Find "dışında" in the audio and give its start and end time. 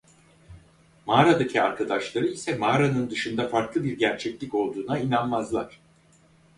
3.09-3.47